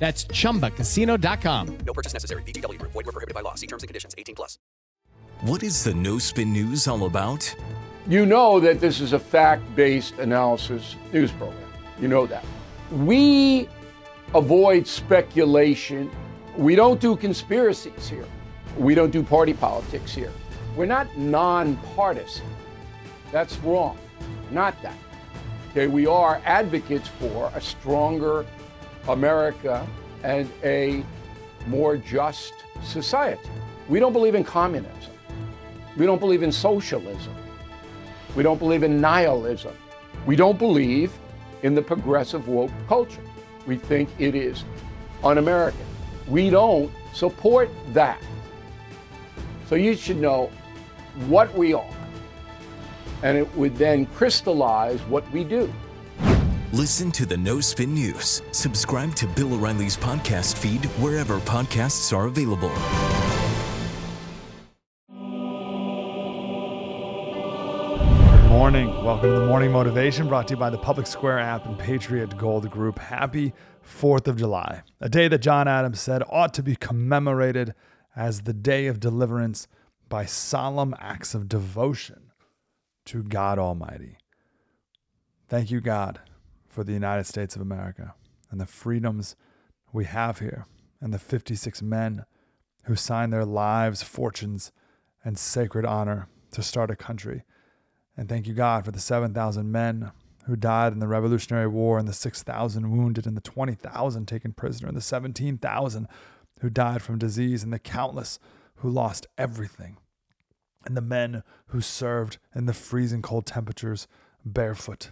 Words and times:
That's 0.00 0.24
chumbacasino.com. 0.24 1.78
No 1.86 1.92
purchase 1.92 2.14
necessary. 2.14 2.42
VGW 2.42 2.78
Group. 2.78 2.92
Void 2.92 3.06
were 3.06 3.12
prohibited 3.12 3.34
by 3.34 3.42
law. 3.42 3.54
See 3.54 3.68
terms 3.68 3.84
and 3.84 3.88
conditions. 3.88 4.14
18 4.18 4.34
plus. 4.34 4.58
What 5.42 5.62
is 5.62 5.84
the 5.84 5.94
No 5.94 6.18
Spin 6.18 6.52
News 6.52 6.88
all 6.88 7.04
about? 7.04 7.54
You 8.08 8.26
know 8.26 8.58
that 8.60 8.80
this 8.80 9.00
is 9.00 9.12
a 9.12 9.18
fact 9.18 9.62
based 9.76 10.18
analysis 10.18 10.96
news 11.12 11.30
program. 11.32 11.68
You 12.00 12.08
know 12.08 12.26
that. 12.26 12.44
We 12.90 13.68
avoid 14.34 14.86
speculation. 14.86 16.10
We 16.56 16.74
don't 16.74 17.00
do 17.00 17.14
conspiracies 17.14 18.08
here. 18.08 18.26
We 18.78 18.94
don't 18.94 19.10
do 19.10 19.22
party 19.22 19.52
politics 19.52 20.14
here. 20.14 20.32
We're 20.76 20.86
not 20.86 21.14
nonpartisan. 21.16 22.46
That's 23.32 23.58
wrong. 23.58 23.98
Not 24.50 24.80
that. 24.82 24.96
Okay, 25.70 25.86
we 25.86 26.06
are 26.06 26.40
advocates 26.44 27.08
for 27.08 27.52
a 27.54 27.60
stronger 27.60 28.46
America 29.08 29.86
and 30.22 30.50
a 30.64 31.04
more 31.66 31.96
just 31.96 32.54
society. 32.82 33.48
We 33.88 34.00
don't 34.00 34.12
believe 34.12 34.34
in 34.34 34.44
communism. 34.44 35.12
We 35.96 36.06
don't 36.06 36.20
believe 36.20 36.42
in 36.42 36.52
socialism. 36.52 37.34
We 38.36 38.42
don't 38.42 38.58
believe 38.58 38.82
in 38.82 39.00
nihilism. 39.00 39.74
We 40.26 40.36
don't 40.36 40.58
believe 40.58 41.12
in 41.62 41.74
the 41.74 41.82
progressive 41.82 42.48
woke 42.48 42.70
culture. 42.88 43.22
We 43.66 43.76
think 43.76 44.08
it 44.18 44.34
is 44.34 44.64
un 45.22 45.38
American. 45.38 45.84
We 46.28 46.50
don't 46.50 46.90
support 47.12 47.68
that. 47.92 48.20
So 49.66 49.74
you 49.74 49.94
should 49.94 50.16
know 50.18 50.50
what 51.26 51.52
we 51.54 51.74
are, 51.74 51.94
and 53.22 53.36
it 53.36 53.54
would 53.56 53.76
then 53.76 54.06
crystallize 54.06 55.00
what 55.02 55.30
we 55.32 55.44
do. 55.44 55.72
Listen 56.72 57.10
to 57.10 57.26
the 57.26 57.36
No 57.36 57.58
Spin 57.60 57.92
News. 57.92 58.42
Subscribe 58.52 59.16
to 59.16 59.26
Bill 59.26 59.54
O'Reilly's 59.54 59.96
podcast 59.96 60.56
feed 60.56 60.84
wherever 61.00 61.40
podcasts 61.40 62.16
are 62.16 62.26
available. 62.26 62.68
Good 68.30 68.48
morning. 68.48 68.86
Welcome 69.04 69.30
to 69.30 69.40
the 69.40 69.46
Morning 69.46 69.72
Motivation 69.72 70.28
brought 70.28 70.46
to 70.46 70.54
you 70.54 70.60
by 70.60 70.70
the 70.70 70.78
Public 70.78 71.08
Square 71.08 71.40
app 71.40 71.66
and 71.66 71.76
Patriot 71.76 72.38
Gold 72.38 72.70
Group. 72.70 73.00
Happy 73.00 73.52
4th 73.84 74.28
of 74.28 74.36
July, 74.36 74.84
a 75.00 75.08
day 75.08 75.26
that 75.26 75.38
John 75.38 75.66
Adams 75.66 76.00
said 76.00 76.22
ought 76.30 76.54
to 76.54 76.62
be 76.62 76.76
commemorated 76.76 77.74
as 78.14 78.42
the 78.42 78.52
day 78.52 78.86
of 78.86 79.00
deliverance 79.00 79.66
by 80.08 80.24
solemn 80.24 80.94
acts 81.00 81.34
of 81.34 81.48
devotion 81.48 82.30
to 83.06 83.24
God 83.24 83.58
Almighty. 83.58 84.18
Thank 85.48 85.72
you, 85.72 85.80
God, 85.80 86.20
for 86.70 86.84
the 86.84 86.92
United 86.92 87.24
States 87.24 87.56
of 87.56 87.62
America 87.62 88.14
and 88.50 88.60
the 88.60 88.66
freedoms 88.66 89.36
we 89.92 90.04
have 90.04 90.38
here, 90.38 90.66
and 91.00 91.12
the 91.12 91.18
56 91.18 91.82
men 91.82 92.24
who 92.84 92.94
signed 92.94 93.32
their 93.32 93.44
lives, 93.44 94.02
fortunes, 94.02 94.70
and 95.24 95.38
sacred 95.38 95.84
honor 95.84 96.28
to 96.52 96.62
start 96.62 96.90
a 96.90 96.96
country. 96.96 97.44
And 98.16 98.28
thank 98.28 98.46
you, 98.46 98.54
God, 98.54 98.84
for 98.84 98.92
the 98.92 99.00
7,000 99.00 99.70
men 99.70 100.12
who 100.46 100.56
died 100.56 100.92
in 100.92 101.00
the 101.00 101.08
Revolutionary 101.08 101.66
War, 101.66 101.98
and 101.98 102.08
the 102.08 102.12
6,000 102.12 102.90
wounded, 102.90 103.26
and 103.26 103.36
the 103.36 103.40
20,000 103.40 104.26
taken 104.26 104.52
prisoner, 104.52 104.88
and 104.88 104.96
the 104.96 105.02
17,000 105.02 106.08
who 106.60 106.70
died 106.70 107.02
from 107.02 107.18
disease, 107.18 107.62
and 107.62 107.72
the 107.72 107.78
countless 107.78 108.38
who 108.76 108.88
lost 108.88 109.26
everything, 109.36 109.98
and 110.86 110.96
the 110.96 111.02
men 111.02 111.42
who 111.66 111.80
served 111.80 112.38
in 112.54 112.66
the 112.66 112.72
freezing 112.72 113.22
cold 113.22 113.44
temperatures 113.46 114.06
barefoot 114.44 115.10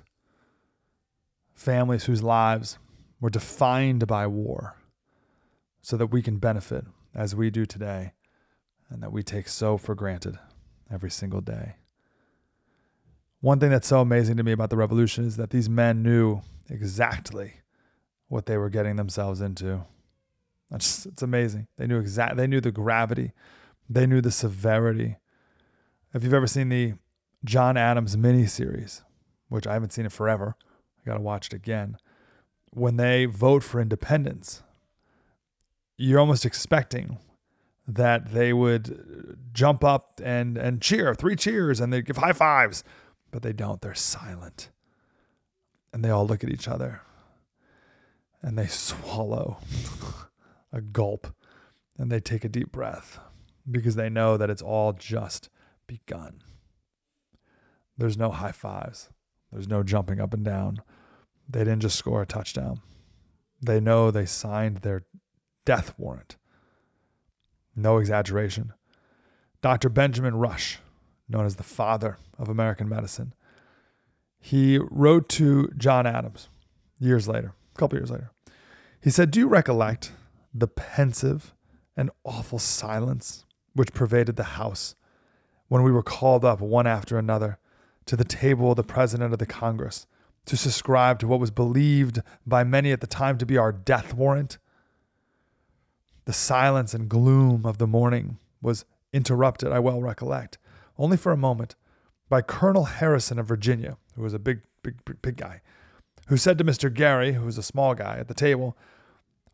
families 1.58 2.04
whose 2.04 2.22
lives 2.22 2.78
were 3.20 3.28
defined 3.28 4.06
by 4.06 4.26
war 4.28 4.76
so 5.80 5.96
that 5.96 6.06
we 6.06 6.22
can 6.22 6.38
benefit 6.38 6.84
as 7.14 7.34
we 7.34 7.50
do 7.50 7.66
today 7.66 8.12
and 8.88 9.02
that 9.02 9.12
we 9.12 9.24
take 9.24 9.48
so 9.48 9.76
for 9.76 9.96
granted 9.96 10.38
every 10.90 11.10
single 11.10 11.40
day. 11.40 11.74
One 13.40 13.58
thing 13.58 13.70
that's 13.70 13.88
so 13.88 14.00
amazing 14.00 14.36
to 14.36 14.44
me 14.44 14.52
about 14.52 14.70
the 14.70 14.76
revolution 14.76 15.24
is 15.24 15.36
that 15.36 15.50
these 15.50 15.68
men 15.68 16.00
knew 16.02 16.42
exactly 16.70 17.54
what 18.28 18.46
they 18.46 18.56
were 18.56 18.70
getting 18.70 18.94
themselves 18.94 19.40
into. 19.40 19.84
It's, 20.72 21.06
it's 21.06 21.22
amazing. 21.22 21.66
They 21.76 21.88
knew 21.88 21.98
exact 21.98 22.36
they 22.36 22.46
knew 22.46 22.60
the 22.60 22.70
gravity. 22.70 23.32
They 23.90 24.06
knew 24.06 24.20
the 24.20 24.30
severity. 24.30 25.16
If 26.14 26.22
you've 26.22 26.34
ever 26.34 26.46
seen 26.46 26.68
the 26.68 26.94
John 27.44 27.76
Adams 27.76 28.16
miniseries, 28.16 29.02
which 29.48 29.66
I 29.66 29.72
haven't 29.72 29.92
seen 29.92 30.06
it 30.06 30.12
forever, 30.12 30.56
got 31.08 31.14
to 31.14 31.22
watch 31.22 31.46
it 31.48 31.54
again. 31.54 31.96
When 32.70 32.96
they 32.96 33.24
vote 33.24 33.64
for 33.64 33.80
independence, 33.80 34.62
you're 35.96 36.20
almost 36.20 36.44
expecting 36.44 37.18
that 37.86 38.32
they 38.32 38.52
would 38.52 38.90
uh, 38.90 39.32
jump 39.52 39.82
up 39.82 40.20
and 40.22 40.58
and 40.58 40.82
cheer, 40.82 41.14
three 41.14 41.34
cheers, 41.34 41.80
and 41.80 41.92
they 41.92 42.02
give 42.02 42.18
high 42.18 42.34
fives, 42.34 42.84
but 43.30 43.42
they 43.42 43.54
don't. 43.54 43.80
They're 43.80 43.94
silent, 43.94 44.70
and 45.92 46.04
they 46.04 46.10
all 46.10 46.26
look 46.26 46.44
at 46.44 46.50
each 46.50 46.68
other, 46.68 47.00
and 48.42 48.58
they 48.58 48.66
swallow 48.66 49.56
a 50.72 50.82
gulp, 50.82 51.34
and 51.96 52.12
they 52.12 52.20
take 52.20 52.44
a 52.44 52.50
deep 52.50 52.70
breath 52.70 53.18
because 53.70 53.96
they 53.96 54.10
know 54.10 54.36
that 54.36 54.50
it's 54.50 54.62
all 54.62 54.92
just 54.92 55.48
begun. 55.86 56.42
There's 57.96 58.18
no 58.18 58.30
high 58.30 58.52
fives. 58.52 59.08
There's 59.50 59.68
no 59.68 59.82
jumping 59.82 60.20
up 60.20 60.34
and 60.34 60.44
down. 60.44 60.82
They 61.48 61.60
didn't 61.60 61.80
just 61.80 61.96
score 61.96 62.22
a 62.22 62.26
touchdown. 62.26 62.80
They 63.60 63.80
know 63.80 64.10
they 64.10 64.26
signed 64.26 64.78
their 64.78 65.04
death 65.64 65.94
warrant. 65.98 66.36
No 67.74 67.98
exaggeration. 67.98 68.72
Dr. 69.60 69.88
Benjamin 69.88 70.36
Rush, 70.36 70.78
known 71.28 71.46
as 71.46 71.56
the 71.56 71.62
father 71.62 72.18
of 72.38 72.48
American 72.48 72.88
medicine, 72.88 73.34
he 74.38 74.78
wrote 74.78 75.28
to 75.30 75.72
John 75.76 76.06
Adams 76.06 76.48
years 76.98 77.26
later, 77.26 77.54
a 77.74 77.78
couple 77.78 77.98
years 77.98 78.10
later. 78.10 78.30
He 79.00 79.10
said, 79.10 79.30
Do 79.30 79.40
you 79.40 79.48
recollect 79.48 80.12
the 80.54 80.68
pensive 80.68 81.54
and 81.96 82.10
awful 82.24 82.58
silence 82.58 83.44
which 83.74 83.92
pervaded 83.92 84.36
the 84.36 84.44
house 84.44 84.94
when 85.68 85.82
we 85.82 85.92
were 85.92 86.02
called 86.02 86.44
up 86.44 86.60
one 86.60 86.86
after 86.86 87.18
another 87.18 87.58
to 88.06 88.16
the 88.16 88.24
table 88.24 88.70
of 88.70 88.76
the 88.76 88.84
President 88.84 89.32
of 89.32 89.38
the 89.38 89.46
Congress? 89.46 90.06
To 90.48 90.56
subscribe 90.56 91.18
to 91.18 91.28
what 91.28 91.40
was 91.40 91.50
believed 91.50 92.22
by 92.46 92.64
many 92.64 92.90
at 92.90 93.02
the 93.02 93.06
time 93.06 93.36
to 93.36 93.44
be 93.44 93.58
our 93.58 93.70
death 93.70 94.14
warrant. 94.14 94.56
The 96.24 96.32
silence 96.32 96.94
and 96.94 97.06
gloom 97.06 97.66
of 97.66 97.76
the 97.76 97.86
morning 97.86 98.38
was 98.62 98.86
interrupted, 99.12 99.72
I 99.72 99.78
well 99.78 100.00
recollect, 100.00 100.56
only 100.96 101.18
for 101.18 101.32
a 101.32 101.36
moment, 101.36 101.76
by 102.30 102.40
Colonel 102.40 102.84
Harrison 102.84 103.38
of 103.38 103.46
Virginia, 103.46 103.98
who 104.14 104.22
was 104.22 104.32
a 104.32 104.38
big, 104.38 104.62
big, 104.82 104.96
big, 105.20 105.36
guy, 105.36 105.60
who 106.28 106.38
said 106.38 106.56
to 106.56 106.64
Mr. 106.64 106.90
Gerry, 106.90 107.32
who 107.32 107.44
was 107.44 107.58
a 107.58 107.62
small 107.62 107.94
guy 107.94 108.16
at 108.16 108.28
the 108.28 108.32
table, 108.32 108.74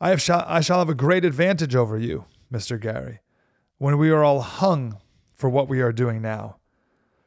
I, 0.00 0.10
have 0.10 0.22
shall, 0.22 0.44
I 0.46 0.60
shall 0.60 0.78
have 0.78 0.88
a 0.88 0.94
great 0.94 1.24
advantage 1.24 1.74
over 1.74 1.98
you, 1.98 2.26
Mr. 2.52 2.80
Gerry, 2.80 3.18
when 3.78 3.98
we 3.98 4.10
are 4.10 4.22
all 4.22 4.42
hung 4.42 4.98
for 5.34 5.50
what 5.50 5.68
we 5.68 5.80
are 5.80 5.92
doing 5.92 6.22
now. 6.22 6.58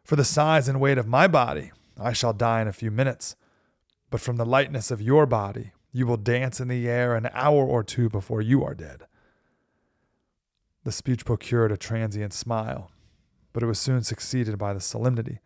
For 0.06 0.16
the 0.16 0.24
size 0.24 0.70
and 0.70 0.80
weight 0.80 0.98
of 0.98 1.06
my 1.06 1.28
body, 1.28 1.74
I 2.00 2.14
shall 2.14 2.32
die 2.32 2.62
in 2.62 2.70
a 2.70 2.74
few 2.74 2.92
minutes 2.92 3.36
but 4.10 4.22
from 4.22 4.38
the 4.38 4.46
lightness 4.46 4.92
of 4.92 5.02
your 5.02 5.26
body, 5.26 5.72
you 5.92 6.06
will 6.06 6.18
dance 6.18 6.60
in 6.60 6.68
the 6.68 6.88
air 6.88 7.16
an 7.16 7.30
hour 7.34 7.66
or 7.66 7.84
two 7.84 8.10
before 8.10 8.42
you 8.42 8.64
are 8.64 8.76
dead. 8.76 9.04
The 10.84 10.92
speech 10.92 11.26
procured 11.26 11.72
a 11.72 11.78
transient 11.78 12.34
smile, 12.34 12.92
but 13.52 13.64
it 13.64 13.66
was 13.66 13.80
soon 13.80 14.04
succeeded 14.04 14.58
by 14.58 14.74
the 14.74 14.80
solemnity 14.80 15.40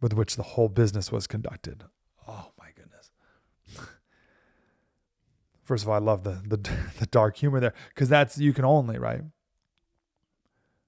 with 0.00 0.14
which 0.14 0.36
the 0.36 0.42
whole 0.42 0.68
business 0.68 1.10
was 1.10 1.26
conducted. 1.26 1.84
Oh 2.28 2.52
my 2.58 2.68
goodness. 2.76 3.10
First 5.64 5.84
of 5.84 5.88
all, 5.88 5.96
I 5.96 5.98
love 5.98 6.22
the 6.22 6.40
the, 6.46 6.56
the 6.98 7.06
dark 7.06 7.36
humor 7.36 7.58
there 7.58 7.74
because 7.88 8.08
that's 8.08 8.38
you 8.38 8.52
can 8.52 8.64
only 8.64 8.98
right. 8.98 9.22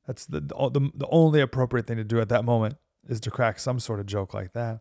That's 0.07 0.27
the, 0.27 0.41
the 0.41 0.91
the 0.95 1.09
only 1.11 1.41
appropriate 1.41 1.87
thing 1.87 1.97
to 1.97 2.05
do 2.05 2.21
at 2.21 2.29
that 2.29 2.45
moment 2.45 2.77
is 3.09 3.21
to 3.21 3.31
crack 3.31 3.59
some 3.59 3.81
sort 3.81 3.99
of 3.99 4.07
joke 4.07 4.33
like 4.33 4.53
that 4.53 4.81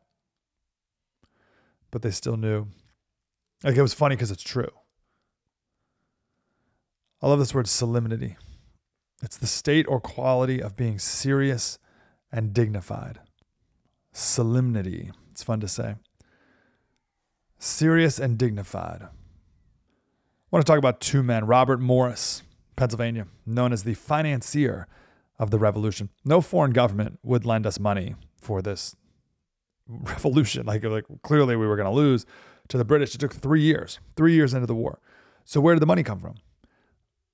but 1.92 2.02
they 2.02 2.12
still 2.12 2.38
knew. 2.38 2.68
Like 3.64 3.76
it 3.76 3.82
was 3.82 3.94
funny 3.94 4.16
because 4.16 4.32
it's 4.32 4.44
true. 4.44 4.72
I 7.22 7.28
love 7.28 7.40
this 7.40 7.54
word 7.54 7.68
solemnity. 7.68 8.38
It's 9.22 9.38
the 9.38 9.48
state 9.48 9.86
or 9.88 10.00
quality 10.00 10.62
of 10.62 10.76
being 10.76 10.98
serious 10.98 11.78
and 12.32 12.54
dignified. 12.54 13.20
Solemnity. 14.12 15.12
It's 15.30 15.44
fun 15.44 15.60
to 15.60 15.68
say. 15.68 15.96
Serious 17.60 18.18
and 18.18 18.38
dignified. 18.40 19.04
I 19.04 19.10
want 20.50 20.66
to 20.66 20.70
talk 20.70 20.80
about 20.80 21.00
two 21.00 21.22
men 21.22 21.46
Robert 21.46 21.80
Morris, 21.80 22.42
Pennsylvania, 22.76 23.28
known 23.46 23.72
as 23.72 23.84
the 23.84 23.94
financier 23.94 24.88
of 25.38 25.52
the 25.52 25.60
revolution. 25.60 26.10
No 26.26 26.42
foreign 26.42 26.72
government 26.72 27.20
would 27.24 27.46
lend 27.46 27.68
us 27.68 27.80
money 27.80 28.16
for 28.38 28.62
this 28.62 28.96
revolution. 30.02 30.66
Like, 30.66 30.84
like 30.84 31.06
clearly 31.24 31.56
we 31.56 31.68
were 31.68 31.76
going 31.76 31.90
to 31.90 31.96
lose 31.96 32.26
to 32.70 32.78
the 32.78 32.86
British. 32.86 33.16
It 33.16 33.20
took 33.20 33.34
three 33.34 33.62
years, 33.62 34.00
three 34.16 34.34
years 34.34 34.54
into 34.54 34.68
the 34.68 34.76
war. 34.76 35.00
So 35.46 35.60
where 35.60 35.76
did 35.76 35.82
the 35.82 35.88
money 35.88 36.04
come 36.04 36.20
from? 36.20 36.36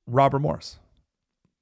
Robert 0.05 0.39
Morris. 0.39 0.79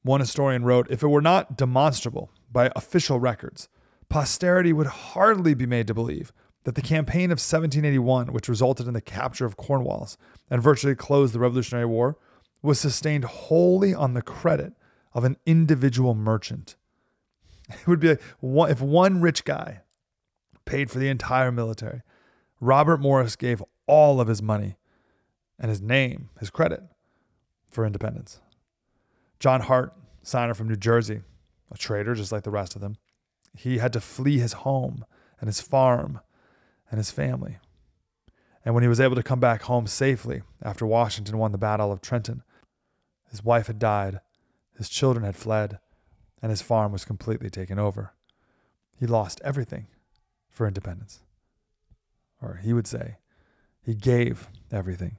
One 0.03 0.19
historian 0.19 0.63
wrote, 0.63 0.87
if 0.89 1.01
it 1.01 1.07
were 1.07 1.21
not 1.21 1.57
demonstrable 1.57 2.29
by 2.51 2.71
official 2.75 3.19
records, 3.19 3.69
posterity 4.07 4.71
would 4.71 4.87
hardly 4.87 5.55
be 5.55 5.65
made 5.65 5.87
to 5.87 5.95
believe 5.95 6.31
that 6.63 6.75
the 6.75 6.81
campaign 6.81 7.31
of 7.31 7.37
1781, 7.37 8.27
which 8.27 8.49
resulted 8.49 8.87
in 8.87 8.93
the 8.93 9.01
capture 9.01 9.45
of 9.45 9.57
Cornwallis 9.57 10.17
and 10.49 10.61
virtually 10.61 10.95
closed 10.95 11.33
the 11.33 11.39
Revolutionary 11.39 11.85
War, 11.85 12.17
was 12.61 12.79
sustained 12.79 13.23
wholly 13.25 13.93
on 13.93 14.13
the 14.13 14.21
credit 14.21 14.73
of 15.13 15.23
an 15.23 15.37
individual 15.45 16.13
merchant. 16.13 16.75
It 17.69 17.87
would 17.87 17.99
be 17.99 18.17
like 18.43 18.71
if 18.71 18.79
one 18.79 19.21
rich 19.21 19.43
guy 19.43 19.81
paid 20.65 20.91
for 20.91 20.99
the 20.99 21.09
entire 21.09 21.51
military, 21.51 22.01
Robert 22.59 22.99
Morris 22.99 23.35
gave 23.35 23.63
all 23.87 24.19
of 24.19 24.27
his 24.27 24.41
money 24.41 24.77
and 25.59 25.69
his 25.69 25.81
name, 25.81 26.29
his 26.39 26.49
credit 26.49 26.81
for 27.69 27.85
independence. 27.85 28.41
John 29.39 29.61
Hart, 29.61 29.93
signer 30.23 30.53
from 30.53 30.67
New 30.67 30.75
Jersey, 30.75 31.21
a 31.71 31.77
traitor 31.77 32.15
just 32.15 32.31
like 32.31 32.43
the 32.43 32.51
rest 32.51 32.75
of 32.75 32.81
them, 32.81 32.97
he 33.55 33.77
had 33.77 33.93
to 33.93 34.01
flee 34.01 34.39
his 34.39 34.53
home 34.53 35.05
and 35.39 35.47
his 35.47 35.61
farm 35.61 36.19
and 36.89 36.97
his 36.97 37.11
family. 37.11 37.57
And 38.63 38.73
when 38.73 38.83
he 38.83 38.89
was 38.89 38.99
able 38.99 39.15
to 39.15 39.23
come 39.23 39.39
back 39.39 39.63
home 39.63 39.87
safely 39.87 40.41
after 40.61 40.85
Washington 40.85 41.37
won 41.37 41.51
the 41.51 41.57
Battle 41.57 41.91
of 41.91 42.01
Trenton, 42.01 42.43
his 43.29 43.43
wife 43.43 43.67
had 43.67 43.79
died, 43.79 44.19
his 44.77 44.89
children 44.89 45.25
had 45.25 45.35
fled, 45.35 45.79
and 46.41 46.49
his 46.49 46.61
farm 46.61 46.91
was 46.91 47.05
completely 47.05 47.49
taken 47.49 47.77
over. 47.77 48.13
He 48.97 49.05
lost 49.05 49.41
everything 49.43 49.87
for 50.55 50.67
independence. 50.67 51.19
Or 52.41 52.59
he 52.63 52.73
would 52.73 52.87
say, 52.87 53.17
he 53.81 53.93
gave 53.93 54.49
everything 54.71 55.17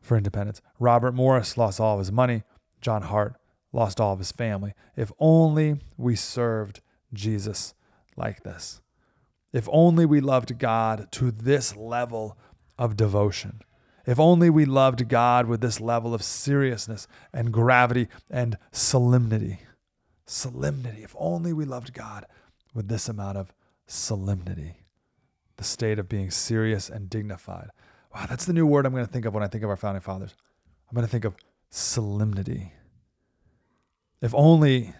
for 0.00 0.16
independence. 0.16 0.60
Robert 0.78 1.12
Morris 1.12 1.56
lost 1.56 1.80
all 1.80 1.94
of 1.94 2.00
his 2.00 2.12
money. 2.12 2.42
John 2.80 3.02
Hart 3.02 3.36
lost 3.72 4.00
all 4.00 4.12
of 4.12 4.18
his 4.18 4.30
family. 4.30 4.74
If 4.96 5.10
only 5.18 5.80
we 5.96 6.14
served 6.14 6.80
Jesus 7.12 7.74
like 8.16 8.42
this. 8.42 8.80
If 9.52 9.68
only 9.72 10.04
we 10.04 10.20
loved 10.20 10.58
God 10.58 11.08
to 11.12 11.30
this 11.30 11.74
level 11.74 12.36
of 12.78 12.96
devotion. 12.96 13.62
If 14.06 14.20
only 14.20 14.50
we 14.50 14.64
loved 14.64 15.08
God 15.08 15.46
with 15.46 15.60
this 15.60 15.80
level 15.80 16.14
of 16.14 16.22
seriousness 16.22 17.08
and 17.32 17.52
gravity 17.52 18.08
and 18.30 18.58
solemnity 18.70 19.60
solemnity. 20.30 21.02
If 21.02 21.14
only 21.18 21.52
we 21.52 21.64
loved 21.64 21.92
God 21.92 22.26
with 22.74 22.88
this 22.88 23.08
amount 23.08 23.38
of 23.38 23.52
solemnity, 23.88 24.84
the 25.56 25.64
state 25.64 25.98
of 25.98 26.08
being 26.08 26.30
serious 26.30 26.88
and 26.88 27.10
dignified. 27.10 27.70
Wow, 28.14 28.26
that's 28.28 28.44
the 28.44 28.52
new 28.52 28.66
word 28.66 28.86
I'm 28.86 28.92
going 28.92 29.04
to 29.04 29.12
think 29.12 29.24
of 29.24 29.34
when 29.34 29.42
I 29.42 29.48
think 29.48 29.64
of 29.64 29.70
our 29.70 29.76
founding 29.76 30.00
fathers. 30.00 30.34
I'm 30.88 30.94
going 30.94 31.06
to 31.06 31.10
think 31.10 31.24
of 31.24 31.34
solemnity. 31.70 32.72
If 34.20 34.34
only 34.34 34.94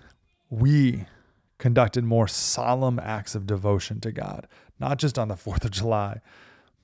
we 0.51 1.07
conducted 1.59 2.05
more 2.05 2.29
solemn 2.29 2.99
acts 2.99 3.35
of 3.35 3.47
devotion 3.47 4.01
to 4.01 4.13
God, 4.13 4.47
not 4.79 4.99
just 4.99 5.19
on 5.19 5.29
the 5.29 5.35
4th 5.35 5.65
of 5.65 5.71
July, 5.71 6.21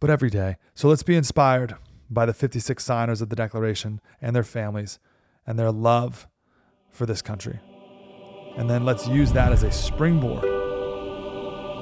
but 0.01 0.11
every 0.11 0.31
day. 0.31 0.57
So 0.75 0.89
let's 0.89 1.03
be 1.03 1.17
inspired 1.17 1.77
by 2.11 2.27
the 2.27 2.35
56 2.35 2.85
signers 2.85 3.21
of 3.21 3.29
the 3.29 3.37
Declaration 3.37 4.01
and 4.21 4.35
their 4.35 4.43
families 4.43 4.99
and 5.47 5.59
their 5.59 5.73
love 5.73 6.27
for 6.91 7.07
this 7.07 7.23
country. 7.23 7.61
And 8.57 8.69
then 8.69 8.85
let's 8.85 9.07
use 9.07 9.33
that 9.33 9.53
as 9.53 9.63
a 9.63 9.73
springboard 9.73 10.64